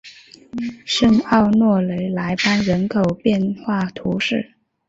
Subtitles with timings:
[0.83, 4.55] 圣奥诺雷莱班人口变化图示